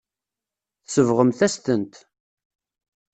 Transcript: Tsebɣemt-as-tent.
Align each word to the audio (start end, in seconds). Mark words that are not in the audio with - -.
Tsebɣemt-as-tent. 0.85 1.93